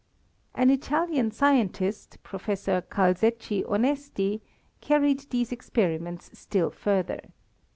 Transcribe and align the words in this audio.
An 0.55 0.71
Italian 0.71 1.29
scientist, 1.29 2.17
Professor 2.23 2.81
Calzecchi 2.81 3.61
Onesti, 3.63 4.41
carried 4.79 5.29
these 5.29 5.51
experiments 5.51 6.31
still 6.33 6.71
further. 6.71 7.21